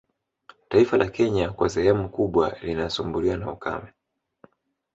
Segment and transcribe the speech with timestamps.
[0.69, 3.93] Taifa la Kenya kwa sehemu kubwa linasumbuliwa na ukame